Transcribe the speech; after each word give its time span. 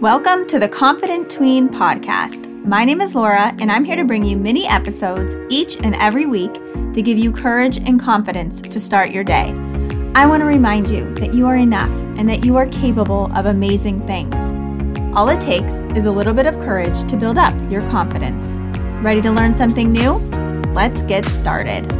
Welcome 0.00 0.46
to 0.46 0.60
the 0.60 0.68
Confident 0.68 1.28
Tween 1.28 1.68
podcast. 1.68 2.46
My 2.64 2.84
name 2.84 3.00
is 3.00 3.16
Laura, 3.16 3.52
and 3.58 3.68
I'm 3.68 3.84
here 3.84 3.96
to 3.96 4.04
bring 4.04 4.24
you 4.24 4.36
mini 4.36 4.64
episodes 4.64 5.34
each 5.50 5.74
and 5.80 5.96
every 5.96 6.24
week 6.24 6.54
to 6.94 7.02
give 7.02 7.18
you 7.18 7.32
courage 7.32 7.78
and 7.78 7.98
confidence 7.98 8.60
to 8.60 8.78
start 8.78 9.10
your 9.10 9.24
day. 9.24 9.48
I 10.14 10.24
want 10.24 10.42
to 10.42 10.44
remind 10.44 10.88
you 10.88 11.12
that 11.16 11.34
you 11.34 11.48
are 11.48 11.56
enough 11.56 11.90
and 12.16 12.28
that 12.28 12.44
you 12.44 12.56
are 12.56 12.66
capable 12.66 13.28
of 13.36 13.46
amazing 13.46 14.06
things. 14.06 14.36
All 15.16 15.28
it 15.30 15.40
takes 15.40 15.74
is 15.96 16.06
a 16.06 16.12
little 16.12 16.32
bit 16.32 16.46
of 16.46 16.60
courage 16.60 17.02
to 17.08 17.16
build 17.16 17.36
up 17.36 17.54
your 17.68 17.82
confidence. 17.90 18.54
Ready 19.02 19.20
to 19.22 19.32
learn 19.32 19.52
something 19.52 19.90
new? 19.90 20.12
Let's 20.74 21.02
get 21.02 21.24
started. 21.24 21.97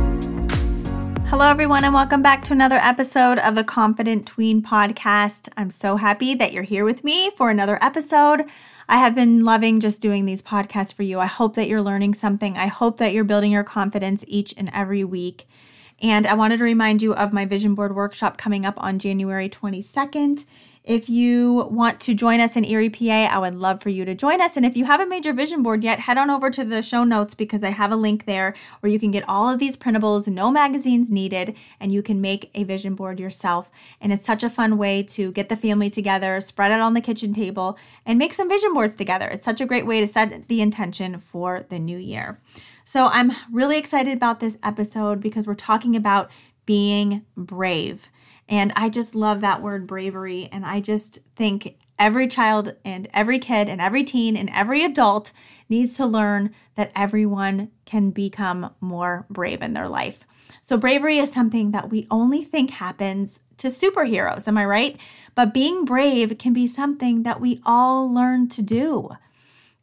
Hello, 1.31 1.47
everyone, 1.47 1.85
and 1.85 1.93
welcome 1.93 2.23
back 2.23 2.43
to 2.45 2.55
another 2.55 2.79
episode 2.79 3.39
of 3.39 3.55
the 3.55 3.63
Confident 3.63 4.25
Tween 4.25 4.63
podcast. 4.63 5.51
I'm 5.59 5.69
so 5.69 5.97
happy 5.97 6.35
that 6.35 6.55
you're 6.55 6.63
here 6.63 6.87
with 6.87 7.05
me 7.05 7.31
for 7.37 7.51
another 7.51 7.79
episode. 7.85 8.47
I 8.89 8.97
have 8.97 9.15
been 9.15 9.45
loving 9.45 9.79
just 9.79 10.01
doing 10.01 10.25
these 10.25 10.41
podcasts 10.41 10.95
for 10.95 11.03
you. 11.03 11.21
I 11.21 11.27
hope 11.27 11.55
that 11.57 11.69
you're 11.69 11.83
learning 11.83 12.15
something. 12.15 12.57
I 12.57 12.69
hope 12.69 12.97
that 12.97 13.13
you're 13.13 13.25
building 13.25 13.53
your 13.53 13.63
confidence 13.63 14.25
each 14.27 14.55
and 14.57 14.71
every 14.73 15.05
week. 15.05 15.47
And 16.01 16.27
I 16.27 16.33
wanted 16.33 16.57
to 16.59 16.65
remind 16.65 17.03
you 17.03 17.15
of 17.15 17.35
my 17.35 17.45
vision 17.45 17.75
board 17.75 17.95
workshop 17.95 18.39
coming 18.39 18.65
up 18.65 18.83
on 18.83 18.99
January 18.99 19.51
22nd. 19.51 20.47
If 20.89 21.11
you 21.11 21.69
want 21.71 22.01
to 22.01 22.15
join 22.15 22.41
us 22.41 22.57
in 22.57 22.65
Erie, 22.65 22.89
PA, 22.89 23.27
I 23.27 23.37
would 23.37 23.57
love 23.57 23.83
for 23.83 23.91
you 23.91 24.07
to 24.07 24.15
join 24.15 24.41
us. 24.41 24.57
And 24.57 24.65
if 24.65 24.75
you 24.75 24.87
haven't 24.87 25.11
made 25.11 25.27
your 25.27 25.35
vision 25.35 25.63
board 25.63 25.85
yet, 25.85 26.01
head 26.01 26.17
on 26.17 26.31
over 26.31 26.49
to 26.49 26.65
the 26.65 26.83
show 26.83 27.05
notes 27.05 27.35
because 27.35 27.63
I 27.63 27.69
have 27.69 27.93
a 27.93 27.97
link 27.97 28.25
there 28.25 28.55
where 28.81 28.91
you 28.91 28.99
can 28.99 29.11
get 29.11 29.29
all 29.29 29.51
of 29.51 29.59
these 29.59 29.77
printables, 29.77 30.27
no 30.29 30.51
magazines 30.51 31.11
needed, 31.11 31.55
and 31.79 31.93
you 31.93 32.01
can 32.01 32.23
make 32.23 32.51
a 32.55 32.65
vision 32.65 32.95
board 32.95 33.21
yourself. 33.21 33.71
And 34.01 34.15
it's 34.15 34.25
such 34.25 34.43
a 34.43 34.49
fun 34.49 34.79
way 34.79 35.03
to 35.03 35.31
get 35.31 35.51
the 35.51 35.57
family 35.57 35.91
together, 35.91 36.41
spread 36.41 36.73
it 36.73 36.81
on 36.81 36.95
the 36.95 37.03
kitchen 37.03 37.35
table, 37.35 37.77
and 38.07 38.19
make 38.19 38.33
some 38.33 38.49
vision 38.49 38.73
boards 38.73 38.97
together. 38.97 39.29
It's 39.29 39.45
such 39.45 39.61
a 39.61 39.67
great 39.67 39.85
way 39.85 40.01
to 40.01 40.07
set 40.07 40.49
the 40.49 40.63
intention 40.63 41.19
for 41.19 41.67
the 41.69 41.79
new 41.79 41.99
year. 41.99 42.41
So 42.87 43.09
I'm 43.09 43.33
really 43.53 43.77
excited 43.77 44.17
about 44.17 44.41
this 44.41 44.57
episode 44.63 45.21
because 45.21 45.47
we're 45.47 45.53
talking 45.53 45.95
about 45.97 46.31
being 46.65 47.27
brave. 47.37 48.09
And 48.49 48.73
I 48.77 48.89
just 48.89 49.15
love 49.15 49.41
that 49.41 49.63
word 49.63 49.87
bravery. 49.87 50.49
And 50.51 50.65
I 50.65 50.81
just 50.81 51.19
think 51.37 51.77
every 51.99 52.29
child 52.29 52.75
and 52.85 53.09
every 53.13 53.39
kid 53.39 53.69
and 53.69 53.81
every 53.81 54.05
teen 54.05 54.37
and 54.37 54.49
every 54.55 54.85
adult 54.85 55.33
needs 55.69 55.95
to 55.95 56.07
learn 56.07 56.55
that 56.77 56.93
everyone 56.95 57.71
can 57.85 58.11
become 58.11 58.75
more 58.81 59.27
brave 59.29 59.63
in 59.63 59.73
their 59.75 59.89
life. 59.89 60.25
So, 60.63 60.77
bravery 60.77 61.19
is 61.19 61.33
something 61.33 61.71
that 61.73 61.91
we 61.91 62.07
only 62.11 62.43
think 62.43 62.71
happens 62.71 63.41
to 63.59 63.69
superheroes, 63.69 64.47
am 64.47 64.59
I 64.59 64.65
right? 64.65 65.01
But 65.35 65.55
being 65.55 65.85
brave 65.85 66.39
can 66.39 66.53
be 66.53 66.67
something 66.67 67.23
that 67.23 67.41
we 67.41 67.61
all 67.65 68.13
learn 68.13 68.49
to 68.51 68.63
do. 68.63 69.11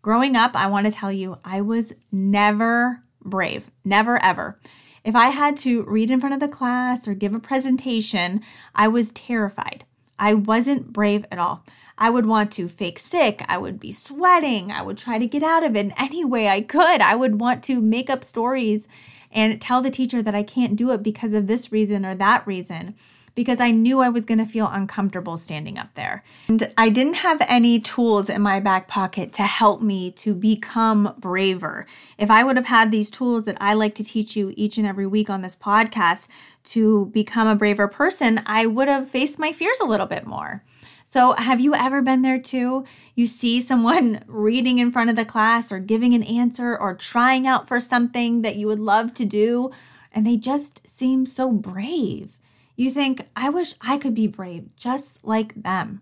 Growing 0.01 0.35
up, 0.35 0.55
I 0.55 0.67
want 0.67 0.85
to 0.85 0.91
tell 0.91 1.11
you, 1.11 1.39
I 1.43 1.61
was 1.61 1.93
never 2.11 3.01
brave, 3.23 3.71
never 3.83 4.21
ever. 4.23 4.59
If 5.05 5.15
I 5.15 5.29
had 5.29 5.55
to 5.57 5.83
read 5.83 6.09
in 6.09 6.19
front 6.19 6.33
of 6.33 6.39
the 6.39 6.47
class 6.47 7.07
or 7.07 7.13
give 7.13 7.35
a 7.35 7.39
presentation, 7.39 8.41
I 8.73 8.87
was 8.87 9.11
terrified. 9.11 9.85
I 10.17 10.33
wasn't 10.33 10.91
brave 10.91 11.25
at 11.31 11.37
all. 11.37 11.63
I 11.95 12.09
would 12.09 12.25
want 12.25 12.51
to 12.53 12.67
fake 12.67 12.97
sick. 12.97 13.45
I 13.47 13.59
would 13.59 13.79
be 13.79 13.91
sweating. 13.91 14.71
I 14.71 14.81
would 14.81 14.97
try 14.97 15.19
to 15.19 15.27
get 15.27 15.43
out 15.43 15.63
of 15.63 15.75
it 15.75 15.79
in 15.85 15.93
any 15.95 16.25
way 16.25 16.49
I 16.49 16.61
could. 16.61 17.01
I 17.01 17.13
would 17.13 17.39
want 17.39 17.63
to 17.65 17.79
make 17.79 18.09
up 18.09 18.23
stories 18.23 18.87
and 19.31 19.61
tell 19.61 19.79
the 19.79 19.91
teacher 19.91 20.23
that 20.23 20.33
I 20.33 20.41
can't 20.41 20.75
do 20.75 20.89
it 20.89 21.03
because 21.03 21.33
of 21.33 21.45
this 21.45 21.71
reason 21.71 22.03
or 22.03 22.15
that 22.15 22.47
reason 22.47 22.95
because 23.35 23.59
I 23.59 23.71
knew 23.71 23.99
I 23.99 24.09
was 24.09 24.25
going 24.25 24.37
to 24.37 24.45
feel 24.45 24.67
uncomfortable 24.67 25.37
standing 25.37 25.77
up 25.77 25.93
there. 25.93 26.23
And 26.47 26.73
I 26.77 26.89
didn't 26.89 27.15
have 27.15 27.41
any 27.47 27.79
tools 27.79 28.29
in 28.29 28.41
my 28.41 28.61
back 28.61 28.87
pocket 28.87 29.33
to 29.33 29.43
help 29.43 29.81
me 29.81 30.11
to 30.11 30.33
become 30.33 31.13
braver. 31.17 31.85
If 32.17 32.31
I 32.31 32.43
would 32.43 32.55
have 32.55 32.67
had 32.67 32.91
these 32.91 33.11
tools 33.11 33.43
that 33.43 33.57
I 33.59 33.73
like 33.73 33.93
to 33.95 34.03
teach 34.03 34.35
you 34.35 34.53
each 34.55 34.77
and 34.77 34.87
every 34.87 35.05
week 35.05 35.29
on 35.29 35.41
this 35.41 35.55
podcast 35.55 36.27
to 36.65 37.07
become 37.07 37.47
a 37.47 37.55
braver 37.55 37.89
person, 37.89 38.41
I 38.45 38.65
would 38.65 38.87
have 38.87 39.09
faced 39.09 39.37
my 39.37 39.51
fears 39.51 39.79
a 39.81 39.85
little 39.85 40.07
bit 40.07 40.25
more. 40.25 40.63
So, 41.07 41.33
have 41.33 41.61
you 41.61 41.75
ever 41.75 42.01
been 42.01 42.23
there 42.23 42.39
too? 42.39 42.83
You 43.13 43.27
see 43.27 43.61
someone 43.61 44.23
reading 44.27 44.79
in 44.79 44.91
front 44.91 45.09
of 45.09 45.15
the 45.15 45.23
class 45.23 45.71
or 45.71 45.79
giving 45.79 46.13
an 46.13 46.23
answer 46.23 46.75
or 46.75 46.95
trying 46.95 47.45
out 47.45 47.67
for 47.67 47.79
something 47.79 48.41
that 48.41 48.55
you 48.55 48.67
would 48.67 48.79
love 48.79 49.13
to 49.15 49.25
do, 49.25 49.71
and 50.11 50.25
they 50.25 50.35
just 50.35 50.87
seem 50.87 51.25
so 51.25 51.51
brave. 51.51 52.37
You 52.75 52.89
think, 52.89 53.27
I 53.35 53.49
wish 53.49 53.75
I 53.81 53.97
could 53.97 54.13
be 54.13 54.27
brave 54.27 54.69
just 54.75 55.23
like 55.23 55.53
them. 55.55 56.01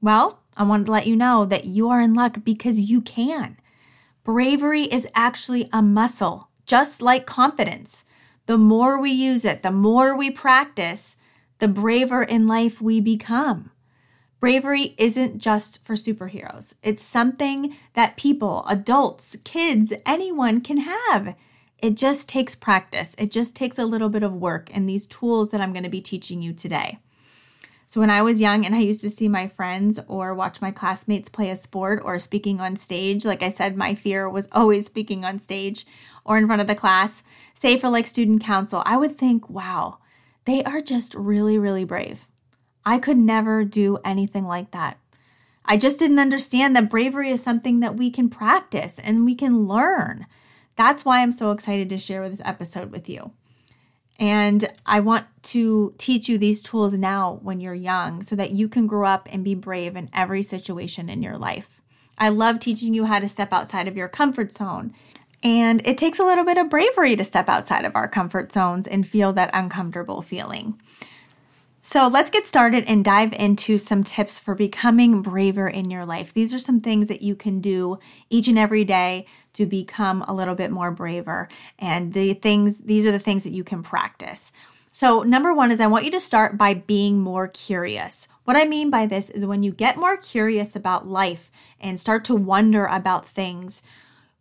Well, 0.00 0.40
I 0.56 0.64
wanted 0.64 0.86
to 0.86 0.92
let 0.92 1.06
you 1.06 1.16
know 1.16 1.44
that 1.44 1.64
you 1.66 1.88
are 1.88 2.00
in 2.00 2.14
luck 2.14 2.38
because 2.44 2.80
you 2.80 3.00
can. 3.00 3.56
Bravery 4.24 4.84
is 4.84 5.06
actually 5.14 5.68
a 5.72 5.82
muscle, 5.82 6.48
just 6.66 7.00
like 7.00 7.26
confidence. 7.26 8.04
The 8.46 8.58
more 8.58 9.00
we 9.00 9.10
use 9.10 9.44
it, 9.44 9.62
the 9.62 9.70
more 9.70 10.16
we 10.16 10.30
practice, 10.30 11.16
the 11.58 11.68
braver 11.68 12.22
in 12.22 12.46
life 12.46 12.80
we 12.80 13.00
become. 13.00 13.70
Bravery 14.40 14.94
isn't 14.96 15.38
just 15.38 15.84
for 15.84 15.94
superheroes. 15.94 16.74
It's 16.82 17.04
something 17.04 17.76
that 17.92 18.16
people, 18.16 18.64
adults, 18.66 19.36
kids, 19.44 19.92
anyone 20.06 20.62
can 20.62 20.78
have. 20.78 21.34
It 21.82 21.94
just 21.94 22.28
takes 22.28 22.54
practice. 22.54 23.14
It 23.18 23.30
just 23.30 23.56
takes 23.56 23.78
a 23.78 23.86
little 23.86 24.08
bit 24.08 24.22
of 24.22 24.34
work 24.34 24.70
and 24.72 24.88
these 24.88 25.06
tools 25.06 25.50
that 25.50 25.60
I'm 25.60 25.72
going 25.72 25.84
to 25.84 25.88
be 25.88 26.00
teaching 26.00 26.42
you 26.42 26.52
today. 26.52 26.98
So, 27.86 28.00
when 28.00 28.10
I 28.10 28.22
was 28.22 28.40
young 28.40 28.64
and 28.64 28.74
I 28.74 28.78
used 28.80 29.00
to 29.00 29.10
see 29.10 29.28
my 29.28 29.48
friends 29.48 29.98
or 30.06 30.32
watch 30.32 30.60
my 30.60 30.70
classmates 30.70 31.28
play 31.28 31.50
a 31.50 31.56
sport 31.56 32.00
or 32.04 32.20
speaking 32.20 32.60
on 32.60 32.76
stage, 32.76 33.24
like 33.24 33.42
I 33.42 33.48
said, 33.48 33.76
my 33.76 33.96
fear 33.96 34.28
was 34.28 34.46
always 34.52 34.86
speaking 34.86 35.24
on 35.24 35.40
stage 35.40 35.86
or 36.24 36.38
in 36.38 36.46
front 36.46 36.60
of 36.60 36.68
the 36.68 36.76
class, 36.76 37.24
say 37.52 37.76
for 37.76 37.88
like 37.88 38.06
student 38.06 38.42
council, 38.42 38.84
I 38.86 38.96
would 38.96 39.18
think, 39.18 39.50
wow, 39.50 39.98
they 40.44 40.62
are 40.62 40.80
just 40.80 41.14
really, 41.14 41.58
really 41.58 41.84
brave. 41.84 42.28
I 42.84 42.98
could 42.98 43.18
never 43.18 43.64
do 43.64 43.98
anything 44.04 44.46
like 44.46 44.70
that. 44.70 44.98
I 45.64 45.76
just 45.76 45.98
didn't 45.98 46.18
understand 46.18 46.74
that 46.76 46.90
bravery 46.90 47.30
is 47.30 47.42
something 47.42 47.80
that 47.80 47.96
we 47.96 48.10
can 48.10 48.30
practice 48.30 48.98
and 48.98 49.24
we 49.24 49.34
can 49.34 49.66
learn. 49.66 50.26
That's 50.80 51.04
why 51.04 51.20
I'm 51.20 51.30
so 51.30 51.50
excited 51.50 51.90
to 51.90 51.98
share 51.98 52.26
this 52.30 52.40
episode 52.42 52.90
with 52.90 53.06
you. 53.06 53.32
And 54.18 54.66
I 54.86 55.00
want 55.00 55.26
to 55.42 55.92
teach 55.98 56.26
you 56.26 56.38
these 56.38 56.62
tools 56.62 56.94
now 56.94 57.38
when 57.42 57.60
you're 57.60 57.74
young 57.74 58.22
so 58.22 58.34
that 58.36 58.52
you 58.52 58.66
can 58.66 58.86
grow 58.86 59.06
up 59.06 59.28
and 59.30 59.44
be 59.44 59.54
brave 59.54 59.94
in 59.94 60.08
every 60.14 60.42
situation 60.42 61.10
in 61.10 61.22
your 61.22 61.36
life. 61.36 61.82
I 62.16 62.30
love 62.30 62.60
teaching 62.60 62.94
you 62.94 63.04
how 63.04 63.18
to 63.18 63.28
step 63.28 63.52
outside 63.52 63.88
of 63.88 63.96
your 63.98 64.08
comfort 64.08 64.54
zone. 64.54 64.94
And 65.42 65.86
it 65.86 65.98
takes 65.98 66.18
a 66.18 66.24
little 66.24 66.46
bit 66.46 66.56
of 66.56 66.70
bravery 66.70 67.14
to 67.14 67.24
step 67.24 67.50
outside 67.50 67.84
of 67.84 67.94
our 67.94 68.08
comfort 68.08 68.50
zones 68.50 68.86
and 68.86 69.06
feel 69.06 69.34
that 69.34 69.50
uncomfortable 69.52 70.22
feeling. 70.22 70.80
So 71.82 72.08
let's 72.08 72.30
get 72.30 72.46
started 72.46 72.84
and 72.86 73.04
dive 73.04 73.32
into 73.32 73.78
some 73.78 74.04
tips 74.04 74.38
for 74.38 74.54
becoming 74.54 75.22
braver 75.22 75.66
in 75.66 75.90
your 75.90 76.04
life. 76.04 76.32
These 76.32 76.52
are 76.52 76.58
some 76.58 76.78
things 76.78 77.08
that 77.08 77.22
you 77.22 77.34
can 77.34 77.60
do 77.60 77.98
each 78.28 78.48
and 78.48 78.58
every 78.58 78.84
day 78.84 79.26
to 79.54 79.64
become 79.64 80.22
a 80.28 80.34
little 80.34 80.54
bit 80.54 80.70
more 80.70 80.90
braver. 80.90 81.48
And 81.78 82.12
the 82.12 82.34
things, 82.34 82.78
these 82.78 83.06
are 83.06 83.12
the 83.12 83.18
things 83.18 83.44
that 83.44 83.52
you 83.52 83.64
can 83.64 83.82
practice. 83.82 84.52
So, 84.92 85.22
number 85.22 85.54
one 85.54 85.70
is 85.70 85.80
I 85.80 85.86
want 85.86 86.04
you 86.04 86.10
to 86.10 86.20
start 86.20 86.58
by 86.58 86.74
being 86.74 87.20
more 87.20 87.48
curious. 87.48 88.28
What 88.44 88.56
I 88.56 88.64
mean 88.64 88.90
by 88.90 89.06
this 89.06 89.30
is 89.30 89.46
when 89.46 89.62
you 89.62 89.70
get 89.70 89.96
more 89.96 90.16
curious 90.16 90.74
about 90.74 91.06
life 91.06 91.50
and 91.80 91.98
start 91.98 92.24
to 92.26 92.34
wonder 92.34 92.86
about 92.86 93.26
things, 93.26 93.82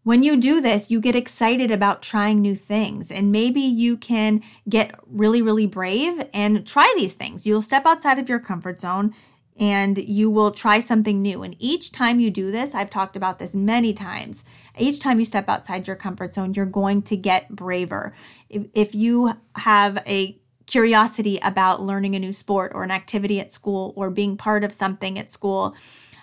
when 0.03 0.23
you 0.23 0.37
do 0.37 0.61
this, 0.61 0.89
you 0.89 1.01
get 1.01 1.15
excited 1.15 1.71
about 1.71 2.01
trying 2.01 2.41
new 2.41 2.55
things, 2.55 3.11
and 3.11 3.31
maybe 3.31 3.61
you 3.61 3.97
can 3.97 4.41
get 4.67 4.95
really, 5.07 5.41
really 5.41 5.67
brave 5.67 6.27
and 6.33 6.65
try 6.65 6.91
these 6.95 7.13
things. 7.13 7.45
You'll 7.45 7.61
step 7.61 7.85
outside 7.85 8.17
of 8.17 8.29
your 8.29 8.39
comfort 8.39 8.79
zone 8.79 9.13
and 9.59 9.97
you 9.97 10.29
will 10.29 10.51
try 10.51 10.79
something 10.79 11.21
new. 11.21 11.43
And 11.43 11.55
each 11.59 11.91
time 11.91 12.21
you 12.21 12.31
do 12.31 12.49
this, 12.49 12.73
I've 12.73 12.89
talked 12.89 13.17
about 13.17 13.39
this 13.39 13.53
many 13.53 13.93
times, 13.93 14.45
each 14.77 15.01
time 15.01 15.19
you 15.19 15.25
step 15.25 15.49
outside 15.49 15.85
your 15.85 15.97
comfort 15.97 16.33
zone, 16.33 16.53
you're 16.53 16.65
going 16.65 17.01
to 17.03 17.17
get 17.17 17.49
braver. 17.49 18.15
If, 18.49 18.95
you 18.95 19.33
have 19.55 20.01
a 20.07 20.39
curiosity 20.65 21.39
about 21.43 21.81
learning 21.81 22.15
a 22.15 22.19
new 22.19 22.31
sport 22.31 22.71
or 22.73 22.83
an 22.83 22.91
activity 22.91 23.39
at 23.39 23.51
school 23.51 23.93
or 23.97 24.09
being 24.09 24.37
part 24.37 24.63
of 24.63 24.71
something 24.71 25.19
at 25.19 25.29
school, 25.29 25.75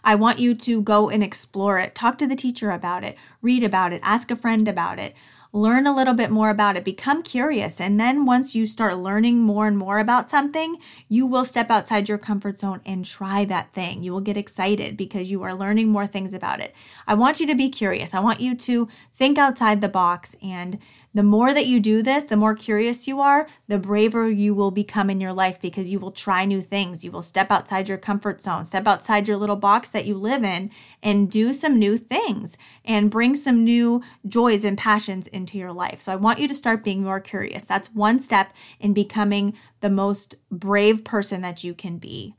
I 0.06 0.14
want 0.14 0.38
you 0.38 0.54
to 0.54 0.82
go 0.82 1.10
and 1.10 1.20
explore 1.20 1.80
it. 1.80 1.96
Talk 1.96 2.16
to 2.18 2.28
the 2.28 2.36
teacher 2.36 2.70
about 2.70 3.02
it, 3.02 3.18
read 3.42 3.64
about 3.64 3.92
it, 3.92 4.00
ask 4.04 4.30
a 4.30 4.36
friend 4.36 4.68
about 4.68 5.00
it, 5.00 5.16
learn 5.52 5.84
a 5.84 5.94
little 5.94 6.14
bit 6.14 6.30
more 6.30 6.48
about 6.48 6.76
it, 6.76 6.84
become 6.84 7.24
curious. 7.24 7.80
And 7.80 7.98
then 7.98 8.24
once 8.24 8.54
you 8.54 8.68
start 8.68 8.98
learning 8.98 9.40
more 9.40 9.66
and 9.66 9.76
more 9.76 9.98
about 9.98 10.30
something, 10.30 10.76
you 11.08 11.26
will 11.26 11.44
step 11.44 11.70
outside 11.70 12.08
your 12.08 12.18
comfort 12.18 12.60
zone 12.60 12.82
and 12.86 13.04
try 13.04 13.44
that 13.46 13.72
thing. 13.72 14.04
You 14.04 14.12
will 14.12 14.20
get 14.20 14.36
excited 14.36 14.96
because 14.96 15.28
you 15.28 15.42
are 15.42 15.54
learning 15.54 15.88
more 15.88 16.06
things 16.06 16.32
about 16.32 16.60
it. 16.60 16.72
I 17.08 17.14
want 17.14 17.40
you 17.40 17.46
to 17.48 17.56
be 17.56 17.68
curious. 17.68 18.14
I 18.14 18.20
want 18.20 18.40
you 18.40 18.54
to 18.54 18.88
think 19.12 19.38
outside 19.38 19.80
the 19.80 19.88
box 19.88 20.36
and 20.40 20.78
The 21.16 21.22
more 21.22 21.54
that 21.54 21.64
you 21.64 21.80
do 21.80 22.02
this, 22.02 22.24
the 22.24 22.36
more 22.36 22.54
curious 22.54 23.08
you 23.08 23.22
are, 23.22 23.48
the 23.68 23.78
braver 23.78 24.28
you 24.28 24.52
will 24.52 24.70
become 24.70 25.08
in 25.08 25.18
your 25.18 25.32
life 25.32 25.58
because 25.58 25.88
you 25.88 25.98
will 25.98 26.10
try 26.10 26.44
new 26.44 26.60
things. 26.60 27.06
You 27.06 27.10
will 27.10 27.22
step 27.22 27.50
outside 27.50 27.88
your 27.88 27.96
comfort 27.96 28.42
zone, 28.42 28.66
step 28.66 28.86
outside 28.86 29.26
your 29.26 29.38
little 29.38 29.56
box 29.56 29.88
that 29.92 30.04
you 30.04 30.18
live 30.18 30.44
in, 30.44 30.70
and 31.02 31.30
do 31.30 31.54
some 31.54 31.78
new 31.78 31.96
things 31.96 32.58
and 32.84 33.10
bring 33.10 33.34
some 33.34 33.64
new 33.64 34.02
joys 34.28 34.62
and 34.62 34.76
passions 34.76 35.26
into 35.28 35.56
your 35.56 35.72
life. 35.72 36.02
So 36.02 36.12
I 36.12 36.16
want 36.16 36.38
you 36.38 36.48
to 36.48 36.54
start 36.54 36.84
being 36.84 37.02
more 37.02 37.20
curious. 37.20 37.64
That's 37.64 37.88
one 37.94 38.20
step 38.20 38.52
in 38.78 38.92
becoming 38.92 39.54
the 39.80 39.88
most 39.88 40.34
brave 40.50 41.02
person 41.02 41.40
that 41.40 41.64
you 41.64 41.72
can 41.72 41.96
be. 41.96 42.34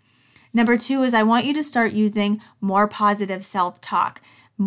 Number 0.53 0.77
two 0.77 1.01
is 1.01 1.15
I 1.15 1.23
want 1.23 1.45
you 1.45 1.53
to 1.55 1.63
start 1.63 1.93
using 1.93 2.41
more 2.61 2.87
positive 2.87 3.43
self 3.43 3.81
talk. 3.81 4.21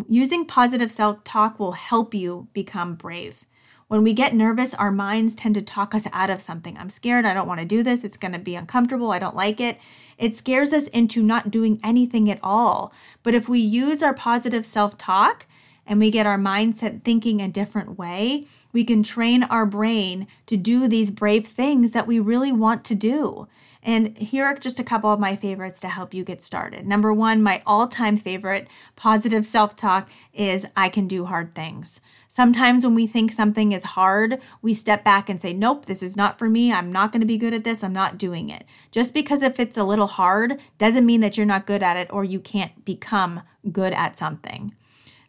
Using 0.09 0.47
positive 0.47 0.91
self 0.91 1.23
talk 1.23 1.61
will 1.61 1.73
help 1.73 2.13
you 2.13 2.49
become 2.53 2.97
brave. 2.97 3.45
When 3.91 4.05
we 4.05 4.13
get 4.13 4.35
nervous, 4.37 4.73
our 4.75 4.93
minds 4.93 5.35
tend 5.35 5.57
to 5.57 5.63
talk 5.63 5.97
us 5.97 6.07
out 6.13 6.31
of 6.31 6.41
something. 6.41 6.79
I'm 6.79 6.91
scared. 6.91 7.25
I 7.25 7.35
don't 7.35 7.49
want 7.49 7.59
to 7.59 7.67
do 7.67 7.83
this. 7.83 8.05
It's 8.05 8.17
going 8.17 8.31
to 8.31 8.39
be 8.39 8.55
uncomfortable. 8.55 9.11
I 9.11 9.19
don't 9.19 9.35
like 9.35 9.59
it. 9.59 9.81
It 10.17 10.37
scares 10.37 10.73
us 10.73 10.87
into 10.87 11.25
not 11.25 11.51
doing 11.51 11.81
anything 11.83 12.31
at 12.31 12.39
all. 12.41 12.93
But 13.25 13.35
if 13.35 13.49
we 13.49 13.59
use 13.59 14.01
our 14.01 14.15
positive 14.15 14.65
self 14.65 14.97
talk 14.97 15.47
and 15.85 15.99
we 15.99 16.13
get 16.13 16.25
our 16.25 16.39
mindset 16.39 17.03
thinking 17.03 17.43
a 17.43 17.49
different 17.49 17.99
way, 17.99 18.47
we 18.73 18.85
can 18.85 19.03
train 19.03 19.43
our 19.43 19.67
brain 19.67 20.29
to 20.47 20.57
do 20.57 20.87
these 20.87 21.11
brave 21.11 21.49
things 21.49 21.91
that 21.91 22.07
we 22.07 22.21
really 22.21 22.53
want 22.53 22.85
to 22.85 22.95
do. 22.95 23.49
And 23.83 24.17
here 24.19 24.45
are 24.45 24.55
just 24.55 24.79
a 24.79 24.85
couple 24.85 25.11
of 25.11 25.19
my 25.19 25.37
favorites 25.37 25.81
to 25.81 25.89
help 25.89 26.13
you 26.13 26.23
get 26.23 26.43
started. 26.43 26.87
Number 26.87 27.13
one, 27.15 27.43
my 27.43 27.63
all 27.67 27.89
time 27.89 28.19
favorite 28.19 28.69
positive 28.95 29.47
self 29.47 29.75
talk 29.75 30.09
is 30.35 30.67
I 30.77 30.91
can 30.91 31.09
do 31.09 31.25
hard 31.25 31.55
things. 31.55 32.03
Sometimes 32.29 32.85
when 32.85 32.95
we 32.95 33.07
think 33.07 33.33
something 33.33 33.73
is 33.73 33.85
hard, 33.85 34.39
we 34.61 34.75
step 34.75 35.03
back 35.03 35.31
and 35.31 35.41
say, 35.41 35.55
Nope, 35.55 35.87
this 35.87 36.03
is 36.03 36.17
not 36.17 36.39
for 36.39 36.51
me. 36.51 36.71
I'm 36.71 36.93
not 36.93 37.11
going 37.11 37.21
to 37.21 37.27
be 37.27 37.39
good 37.39 37.55
at 37.55 37.65
this. 37.65 37.83
I'm 37.83 37.95
not 37.95 38.19
doing 38.19 38.51
it. 38.51 38.65
Just 38.91 39.15
because 39.15 39.43
if 39.43 39.59
it's 39.59 39.79
a 39.79 39.85
little 39.85 40.07
hard 40.07 40.61
doesn't 40.77 41.07
mean 41.07 41.21
that 41.23 41.39
you're 41.39 41.47
not 41.47 41.67
good 41.67 41.83
at 41.83 41.97
it 41.97 42.13
or 42.13 42.23
you 42.23 42.39
can't 42.39 42.85
become 42.85 43.41
good 43.73 43.95
at 43.95 44.17
something. 44.19 44.75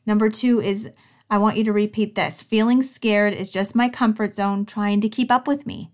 Number 0.05 0.29
two 0.29 0.59
is 0.59 0.91
I 1.29 1.37
want 1.37 1.55
you 1.55 1.63
to 1.63 1.71
repeat 1.71 2.15
this 2.15 2.41
feeling 2.41 2.83
scared 2.83 3.33
is 3.33 3.49
just 3.49 3.75
my 3.75 3.87
comfort 3.87 4.35
zone 4.35 4.65
trying 4.65 4.99
to 4.99 5.07
keep 5.07 5.31
up 5.31 5.47
with 5.47 5.65
me. 5.65 5.89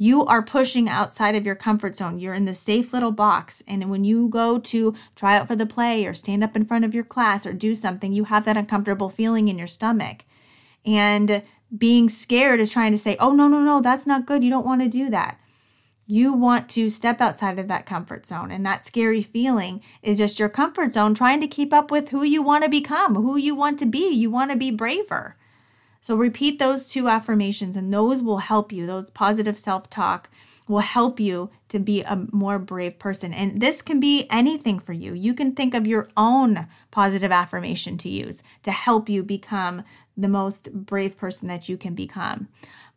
You 0.00 0.24
are 0.26 0.42
pushing 0.42 0.88
outside 0.88 1.34
of 1.34 1.44
your 1.44 1.56
comfort 1.56 1.96
zone. 1.96 2.20
You're 2.20 2.32
in 2.32 2.44
the 2.44 2.54
safe 2.54 2.92
little 2.92 3.10
box. 3.10 3.64
And 3.66 3.90
when 3.90 4.04
you 4.04 4.28
go 4.28 4.60
to 4.60 4.94
try 5.16 5.36
out 5.36 5.48
for 5.48 5.56
the 5.56 5.66
play 5.66 6.06
or 6.06 6.14
stand 6.14 6.44
up 6.44 6.54
in 6.54 6.64
front 6.64 6.84
of 6.84 6.94
your 6.94 7.02
class 7.02 7.44
or 7.44 7.52
do 7.52 7.74
something, 7.74 8.12
you 8.12 8.24
have 8.24 8.44
that 8.44 8.56
uncomfortable 8.56 9.10
feeling 9.10 9.48
in 9.48 9.58
your 9.58 9.66
stomach. 9.66 10.24
And 10.86 11.42
being 11.76 12.08
scared 12.08 12.60
is 12.60 12.70
trying 12.70 12.92
to 12.92 12.98
say, 12.98 13.16
oh, 13.18 13.32
no, 13.32 13.48
no, 13.48 13.60
no, 13.60 13.82
that's 13.82 14.06
not 14.06 14.24
good. 14.24 14.44
You 14.44 14.50
don't 14.50 14.64
want 14.64 14.82
to 14.82 14.88
do 14.88 15.10
that. 15.10 15.40
You 16.06 16.32
want 16.32 16.70
to 16.70 16.90
step 16.90 17.20
outside 17.20 17.58
of 17.58 17.66
that 17.66 17.84
comfort 17.84 18.24
zone. 18.24 18.52
And 18.52 18.64
that 18.64 18.86
scary 18.86 19.20
feeling 19.20 19.82
is 20.00 20.18
just 20.18 20.38
your 20.38 20.48
comfort 20.48 20.94
zone 20.94 21.12
trying 21.12 21.40
to 21.40 21.48
keep 21.48 21.74
up 21.74 21.90
with 21.90 22.10
who 22.10 22.22
you 22.22 22.40
want 22.40 22.62
to 22.62 22.70
become, 22.70 23.16
who 23.16 23.36
you 23.36 23.56
want 23.56 23.80
to 23.80 23.86
be. 23.86 24.08
You 24.08 24.30
want 24.30 24.52
to 24.52 24.56
be 24.56 24.70
braver. 24.70 25.36
So 26.00 26.16
repeat 26.16 26.58
those 26.58 26.88
two 26.88 27.08
affirmations, 27.08 27.76
and 27.76 27.92
those 27.92 28.22
will 28.22 28.38
help 28.38 28.72
you. 28.72 28.86
Those 28.86 29.10
positive 29.10 29.58
self 29.58 29.90
talk 29.90 30.30
will 30.68 30.80
help 30.80 31.18
you 31.18 31.50
to 31.68 31.78
be 31.78 32.02
a 32.02 32.26
more 32.30 32.58
brave 32.58 32.98
person. 32.98 33.32
And 33.32 33.60
this 33.60 33.82
can 33.82 33.98
be 33.98 34.26
anything 34.30 34.78
for 34.78 34.92
you. 34.92 35.14
You 35.14 35.34
can 35.34 35.54
think 35.54 35.74
of 35.74 35.86
your 35.86 36.08
own 36.16 36.66
positive 36.90 37.32
affirmation 37.32 37.96
to 37.98 38.08
use 38.08 38.42
to 38.62 38.70
help 38.70 39.08
you 39.08 39.22
become 39.22 39.82
the 40.16 40.28
most 40.28 40.72
brave 40.72 41.16
person 41.16 41.48
that 41.48 41.68
you 41.68 41.76
can 41.76 41.94
become. 41.94 42.48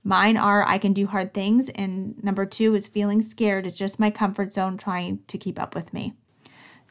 Mine 0.04 0.36
are 0.36 0.68
I 0.68 0.78
can 0.78 0.94
do 0.94 1.08
hard 1.08 1.34
things. 1.34 1.70
And 1.70 2.22
number 2.24 2.46
two 2.46 2.76
is 2.76 2.88
feeling 2.88 3.22
scared. 3.22 3.66
It's 3.66 3.78
just 3.78 4.00
my 4.00 4.10
comfort 4.10 4.52
zone 4.52 4.78
trying 4.78 5.20
to 5.28 5.38
keep 5.38 5.60
up 5.60 5.76
with 5.76 5.94
me. 5.94 6.14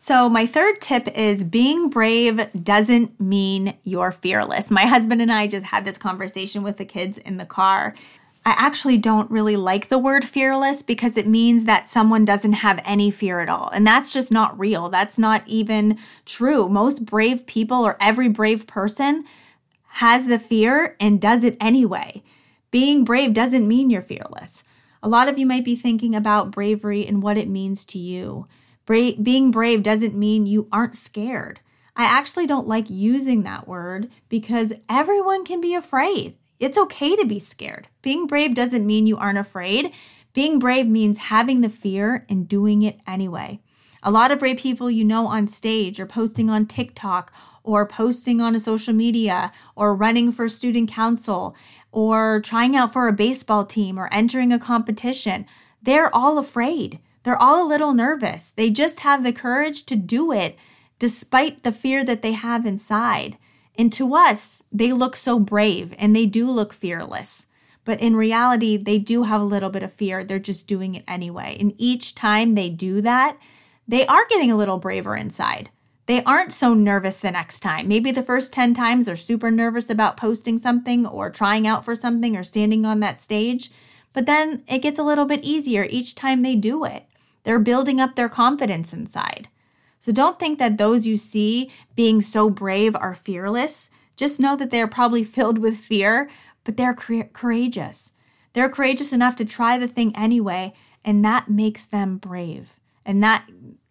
So, 0.03 0.31
my 0.31 0.47
third 0.47 0.81
tip 0.81 1.09
is 1.09 1.45
being 1.45 1.91
brave 1.91 2.49
doesn't 2.65 3.21
mean 3.21 3.75
you're 3.85 4.13
fearless. 4.13 4.71
My 4.71 4.87
husband 4.87 5.21
and 5.21 5.31
I 5.31 5.47
just 5.47 5.67
had 5.67 5.85
this 5.85 5.99
conversation 5.99 6.63
with 6.63 6.79
the 6.79 6.87
kids 6.87 7.19
in 7.19 7.37
the 7.37 7.45
car. 7.45 7.95
I 8.47 8.55
actually 8.57 8.97
don't 8.97 9.31
really 9.31 9.57
like 9.57 9.91
the 9.91 9.99
word 9.99 10.25
fearless 10.25 10.81
because 10.81 11.19
it 11.19 11.27
means 11.27 11.65
that 11.65 11.87
someone 11.87 12.25
doesn't 12.25 12.55
have 12.55 12.81
any 12.87 13.11
fear 13.11 13.41
at 13.41 13.51
all. 13.51 13.69
And 13.75 13.87
that's 13.87 14.11
just 14.11 14.33
not 14.33 14.59
real. 14.59 14.89
That's 14.89 15.19
not 15.19 15.47
even 15.47 15.99
true. 16.25 16.71
Most 16.71 17.05
brave 17.05 17.45
people 17.45 17.87
or 17.87 17.99
every 18.01 18.31
brave 18.31 18.67
person 18.67 19.25
has 19.89 20.25
the 20.25 20.39
fear 20.39 20.97
and 20.99 21.21
does 21.21 21.45
it 21.45 21.59
anyway. 21.61 22.23
Being 22.71 23.05
brave 23.05 23.35
doesn't 23.35 23.69
mean 23.69 23.91
you're 23.91 24.01
fearless. 24.01 24.65
A 25.03 25.09
lot 25.11 25.29
of 25.29 25.39
you 25.39 25.45
might 25.45 25.65
be 25.65 25.77
thinking 25.77 26.15
about 26.15 26.53
bravery 26.53 27.07
and 27.07 27.23
what 27.23 27.37
it 27.37 27.51
means 27.51 27.85
to 27.85 27.99
you. 27.99 28.47
Bra- 28.91 29.13
being 29.23 29.53
brave 29.53 29.85
doesn't 29.85 30.17
mean 30.17 30.47
you 30.47 30.67
aren't 30.73 30.97
scared. 30.97 31.61
I 31.95 32.07
actually 32.07 32.49
don't 32.49 32.67
like 32.67 32.91
using 32.91 33.45
that 33.45 33.69
word 33.69 34.11
because 34.29 34.73
everyone 34.89 35.45
can 35.45 35.61
be 35.61 35.75
afraid. 35.75 36.37
It's 36.59 36.77
okay 36.77 37.15
to 37.15 37.25
be 37.25 37.39
scared. 37.39 37.87
Being 38.03 38.27
brave 38.27 38.53
doesn't 38.53 38.85
mean 38.85 39.07
you 39.07 39.17
aren't 39.17 39.39
afraid. 39.39 39.93
Being 40.33 40.59
brave 40.59 40.89
means 40.89 41.19
having 41.19 41.61
the 41.61 41.69
fear 41.69 42.27
and 42.29 42.49
doing 42.49 42.83
it 42.83 42.99
anyway. 43.07 43.61
A 44.03 44.11
lot 44.11 44.33
of 44.33 44.41
brave 44.41 44.57
people 44.57 44.91
you 44.91 45.05
know 45.05 45.29
on 45.29 45.47
stage 45.47 46.01
or 46.01 46.07
posting 46.07 46.51
on 46.51 46.67
TikTok 46.67 47.33
or 47.63 47.87
posting 47.87 48.41
on 48.41 48.57
a 48.57 48.59
social 48.59 48.93
media 48.93 49.53
or 49.77 49.95
running 49.95 50.33
for 50.33 50.49
student 50.49 50.91
council 50.91 51.55
or 51.93 52.41
trying 52.41 52.75
out 52.75 52.93
for 52.93 53.07
a 53.07 53.13
baseball 53.13 53.65
team 53.65 53.97
or 53.97 54.13
entering 54.13 54.53
a 54.53 54.59
competition, 54.59 55.47
they're 55.81 56.13
all 56.13 56.39
afraid. 56.39 56.99
They're 57.23 57.41
all 57.41 57.65
a 57.65 57.69
little 57.69 57.93
nervous. 57.93 58.51
They 58.51 58.71
just 58.71 59.01
have 59.01 59.23
the 59.23 59.33
courage 59.33 59.85
to 59.87 59.97
do 59.97 60.33
it 60.33 60.57
despite 60.99 61.63
the 61.63 61.73
fear 61.73 62.05
that 62.05 62.23
they 62.23 62.33
have 62.33 62.67
inside. 62.67 63.37
And 63.77 63.93
to 63.95 64.15
us, 64.15 64.63
they 64.71 64.93
look 64.93 65.17
so 65.17 65.39
brave 65.39 65.95
and 65.99 66.15
they 66.15 66.27
do 66.27 66.51
look 66.51 66.73
fearless. 66.73 67.47
But 67.85 68.01
in 68.01 68.15
reality, 68.17 68.77
they 68.77 68.99
do 68.99 69.23
have 69.25 69.41
a 69.41 69.45
little 69.45 69.71
bit 69.71 69.83
of 69.83 69.93
fear. 69.93 70.23
They're 70.23 70.39
just 70.39 70.67
doing 70.67 70.95
it 70.95 71.05
anyway. 71.09 71.57
And 71.59 71.75
each 71.79 72.15
time 72.15 72.55
they 72.55 72.69
do 72.69 73.01
that, 73.01 73.39
they 73.89 74.07
are 74.07 74.27
getting 74.29 74.51
a 74.51 74.57
little 74.57 74.79
braver 74.79 75.17
inside. 75.17 75.71
They 76.07 76.23
aren't 76.25 76.53
so 76.53 76.75
nervous 76.75 77.19
the 77.19 77.31
next 77.31 77.61
time. 77.61 77.89
Maybe 77.89 78.11
the 78.11 78.23
first 78.23 78.53
10 78.53 78.75
times 78.75 79.07
they're 79.07 79.17
super 79.17 79.51
nervous 79.51 79.89
about 79.89 80.17
posting 80.17 80.59
something 80.59 81.07
or 81.07 81.31
trying 81.31 81.67
out 81.67 81.85
for 81.85 81.95
something 81.95 82.37
or 82.37 82.45
standing 82.45 82.85
on 82.85 83.01
that 83.01 83.21
stage. 83.21 83.71
But 84.13 84.27
then 84.27 84.65
it 84.69 84.81
gets 84.81 84.99
a 84.99 85.05
little 85.05 85.25
bit 85.25 85.45
easier 85.45 85.85
each 85.85 86.15
time 86.15 86.43
they 86.43 86.57
do 86.57 86.85
it. 86.85 87.07
They're 87.45 87.59
building 87.59 88.01
up 88.01 88.17
their 88.17 88.29
confidence 88.29 88.93
inside. 88.93 89.49
So 90.01 90.13
don't 90.13 90.39
think 90.39 90.59
that 90.59 90.79
those 90.79 91.07
you 91.07 91.17
see 91.17 91.71
being 91.95 92.23
so 92.23 92.49
brave 92.49 92.97
are 92.97 93.15
fearless. 93.15 93.91
Just 94.17 94.41
know 94.41 94.57
that 94.57 94.71
they're 94.71 94.89
probably 94.89 95.25
filled 95.25 95.59
with 95.59 95.77
fear, 95.77 96.31
but 96.65 96.77
they're 96.77 96.95
courageous. 96.95 98.13
They're 98.53 98.69
courageous 98.69 99.13
enough 99.13 99.37
to 99.37 99.45
try 99.45 99.79
the 99.79 99.87
thing 99.87 100.15
anyway, 100.17 100.73
and 101.05 101.25
that 101.25 101.49
makes 101.49 101.87
them 101.87 102.19
brave. 102.19 102.81
And 103.05 103.23
that 103.23 103.47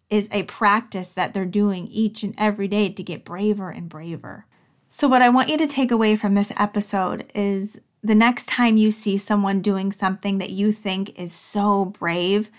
is 0.08 0.28
a 0.32 0.42
practice 0.44 1.12
that 1.14 1.32
they're 1.32 1.44
doing 1.44 1.86
each 1.86 2.22
and 2.22 2.34
every 2.36 2.68
day 2.68 2.90
to 2.90 3.02
get 3.02 3.24
braver 3.24 3.70
and 3.70 3.88
braver. 3.88 4.46
So, 4.88 5.06
what 5.06 5.22
I 5.22 5.28
want 5.28 5.48
you 5.48 5.56
to 5.58 5.68
take 5.68 5.92
away 5.92 6.16
from 6.16 6.34
this 6.34 6.52
episode 6.56 7.30
is 7.34 7.80
the 8.02 8.14
next 8.14 8.46
time 8.46 8.76
you 8.76 8.90
see 8.90 9.18
someone 9.18 9.60
doing 9.60 9.92
something 9.92 10.38
that 10.38 10.50
you 10.50 10.72
think 10.72 11.18
is 11.18 11.32
so 11.32 11.84
brave, 11.84 12.50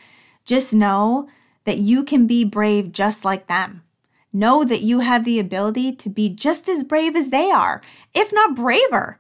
just 0.46 0.74
know 0.74 1.30
that 1.64 1.78
you 1.78 2.04
can 2.04 2.28
be 2.28 2.44
brave 2.44 2.92
just 2.92 3.24
like 3.24 3.48
them. 3.48 3.84
Know 4.34 4.64
that 4.64 4.82
you 4.82 5.00
have 5.00 5.24
the 5.24 5.40
ability 5.40 5.94
to 5.96 6.10
be 6.10 6.30
just 6.30 6.70
as 6.70 6.84
brave 6.84 7.16
as 7.16 7.30
they 7.30 7.52
are, 7.52 7.82
if 8.14 8.32
not 8.32 8.56
braver. 8.56 9.20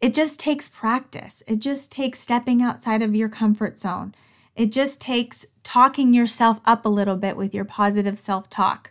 It 0.00 0.14
just 0.14 0.40
takes 0.40 0.68
practice. 0.68 1.42
It 1.46 1.58
just 1.58 1.92
takes 1.92 2.20
stepping 2.20 2.62
outside 2.62 3.02
of 3.02 3.14
your 3.14 3.28
comfort 3.28 3.78
zone. 3.78 4.14
It 4.54 4.72
just 4.72 5.00
takes 5.00 5.46
talking 5.62 6.12
yourself 6.12 6.60
up 6.64 6.84
a 6.84 6.90
little 6.90 7.16
bit 7.16 7.36
with 7.36 7.54
your 7.54 7.64
positive 7.64 8.18
self 8.18 8.50
talk. 8.50 8.90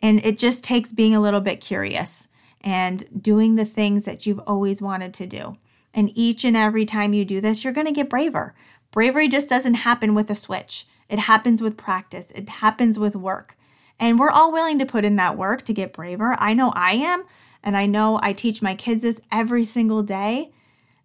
And 0.00 0.24
it 0.24 0.38
just 0.38 0.62
takes 0.62 0.92
being 0.92 1.14
a 1.14 1.20
little 1.20 1.40
bit 1.40 1.60
curious 1.60 2.28
and 2.60 3.04
doing 3.22 3.54
the 3.54 3.64
things 3.64 4.04
that 4.04 4.26
you've 4.26 4.40
always 4.40 4.82
wanted 4.82 5.14
to 5.14 5.26
do. 5.26 5.56
And 5.94 6.10
each 6.14 6.44
and 6.44 6.56
every 6.56 6.84
time 6.84 7.14
you 7.14 7.24
do 7.24 7.40
this, 7.40 7.64
you're 7.64 7.72
going 7.72 7.86
to 7.86 7.92
get 7.92 8.10
braver. 8.10 8.54
Bravery 8.96 9.28
just 9.28 9.50
doesn't 9.50 9.74
happen 9.74 10.14
with 10.14 10.30
a 10.30 10.34
switch, 10.34 10.86
it 11.10 11.18
happens 11.18 11.60
with 11.60 11.76
practice, 11.76 12.32
it 12.34 12.48
happens 12.48 12.98
with 12.98 13.14
work. 13.14 13.54
And 14.00 14.18
we're 14.18 14.30
all 14.30 14.50
willing 14.50 14.78
to 14.78 14.86
put 14.86 15.04
in 15.04 15.16
that 15.16 15.36
work 15.36 15.66
to 15.66 15.74
get 15.74 15.92
braver. 15.92 16.34
I 16.40 16.54
know 16.54 16.72
I 16.74 16.92
am, 16.92 17.24
and 17.62 17.76
I 17.76 17.84
know 17.84 18.18
I 18.22 18.32
teach 18.32 18.62
my 18.62 18.74
kids 18.74 19.02
this 19.02 19.20
every 19.30 19.64
single 19.66 20.02
day. 20.02 20.50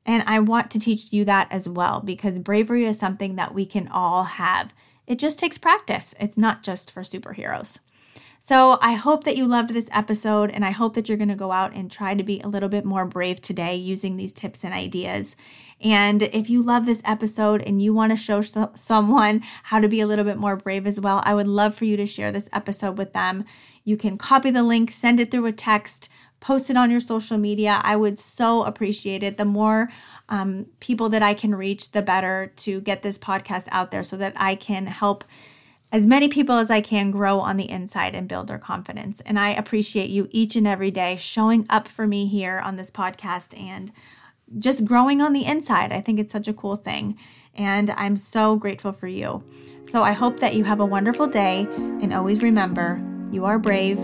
And 0.05 0.23
I 0.25 0.39
want 0.39 0.71
to 0.71 0.79
teach 0.79 1.11
you 1.11 1.25
that 1.25 1.49
as 1.51 1.67
well 1.67 1.99
because 1.99 2.39
bravery 2.39 2.85
is 2.85 2.97
something 2.97 3.35
that 3.35 3.53
we 3.53 3.65
can 3.65 3.89
all 3.89 4.23
have. 4.23 4.73
It 5.05 5.19
just 5.19 5.37
takes 5.37 5.57
practice, 5.57 6.15
it's 6.17 6.37
not 6.37 6.63
just 6.63 6.91
for 6.91 7.01
superheroes. 7.01 7.79
So 8.43 8.79
I 8.81 8.93
hope 8.93 9.23
that 9.25 9.37
you 9.37 9.45
loved 9.45 9.69
this 9.69 9.87
episode, 9.91 10.49
and 10.49 10.65
I 10.65 10.71
hope 10.71 10.95
that 10.95 11.07
you're 11.07 11.17
going 11.17 11.27
to 11.29 11.35
go 11.35 11.51
out 11.51 11.75
and 11.75 11.91
try 11.91 12.15
to 12.15 12.23
be 12.23 12.39
a 12.39 12.47
little 12.47 12.69
bit 12.69 12.83
more 12.83 13.05
brave 13.05 13.39
today 13.39 13.75
using 13.75 14.17
these 14.17 14.33
tips 14.33 14.63
and 14.63 14.73
ideas. 14.73 15.35
And 15.79 16.23
if 16.23 16.49
you 16.49 16.63
love 16.63 16.87
this 16.87 17.03
episode 17.05 17.61
and 17.61 17.83
you 17.83 17.93
want 17.93 18.13
to 18.13 18.15
show 18.15 18.41
so- 18.41 18.71
someone 18.73 19.43
how 19.65 19.79
to 19.79 19.87
be 19.87 20.01
a 20.01 20.07
little 20.07 20.25
bit 20.25 20.37
more 20.37 20.55
brave 20.55 20.87
as 20.87 20.99
well, 20.99 21.21
I 21.23 21.35
would 21.35 21.47
love 21.47 21.75
for 21.75 21.85
you 21.85 21.95
to 21.97 22.07
share 22.07 22.31
this 22.31 22.49
episode 22.51 22.97
with 22.97 23.13
them. 23.13 23.45
You 23.83 23.95
can 23.95 24.17
copy 24.17 24.49
the 24.49 24.63
link, 24.63 24.89
send 24.89 25.19
it 25.19 25.29
through 25.29 25.45
a 25.45 25.51
text, 25.51 26.09
post 26.39 26.71
it 26.71 26.77
on 26.77 26.89
your 26.89 26.99
social 26.99 27.37
media. 27.37 27.79
I 27.83 27.95
would 27.95 28.17
so 28.17 28.63
appreciate 28.63 29.21
it. 29.21 29.37
The 29.37 29.45
more 29.45 29.91
um, 30.29 30.65
people 30.79 31.09
that 31.09 31.21
I 31.21 31.35
can 31.35 31.53
reach, 31.53 31.91
the 31.91 32.01
better 32.01 32.53
to 32.55 32.81
get 32.81 33.03
this 33.03 33.19
podcast 33.19 33.67
out 33.69 33.91
there 33.91 34.01
so 34.01 34.17
that 34.17 34.33
I 34.35 34.55
can 34.55 34.87
help 34.87 35.25
as 35.91 36.07
many 36.07 36.27
people 36.27 36.55
as 36.55 36.71
I 36.71 36.81
can 36.81 37.11
grow 37.11 37.39
on 37.39 37.57
the 37.57 37.69
inside 37.69 38.15
and 38.15 38.27
build 38.27 38.47
their 38.47 38.57
confidence. 38.57 39.21
And 39.21 39.37
I 39.37 39.49
appreciate 39.49 40.09
you 40.09 40.27
each 40.31 40.55
and 40.55 40.67
every 40.67 40.91
day 40.91 41.17
showing 41.17 41.65
up 41.69 41.87
for 41.87 42.07
me 42.07 42.27
here 42.27 42.59
on 42.59 42.77
this 42.77 42.89
podcast 42.89 43.59
and 43.59 43.91
just 44.57 44.85
growing 44.85 45.21
on 45.21 45.33
the 45.33 45.45
inside. 45.45 45.91
I 45.91 46.01
think 46.01 46.19
it's 46.19 46.31
such 46.31 46.47
a 46.47 46.53
cool 46.53 46.75
thing. 46.75 47.17
And 47.55 47.91
I'm 47.91 48.17
so 48.17 48.55
grateful 48.55 48.91
for 48.91 49.07
you. 49.07 49.43
So 49.89 50.03
I 50.03 50.13
hope 50.13 50.39
that 50.39 50.55
you 50.55 50.63
have 50.63 50.79
a 50.79 50.85
wonderful 50.85 51.27
day. 51.27 51.67
And 51.75 52.13
always 52.13 52.41
remember 52.41 53.01
you 53.31 53.45
are 53.45 53.59
brave, 53.59 53.97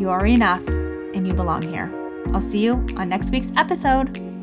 you 0.00 0.08
are 0.10 0.26
enough, 0.26 0.66
and 0.68 1.26
you 1.26 1.32
belong 1.32 1.62
here. 1.62 1.92
I'll 2.32 2.40
see 2.40 2.64
you 2.64 2.74
on 2.96 3.08
next 3.08 3.30
week's 3.30 3.52
episode. 3.56 4.33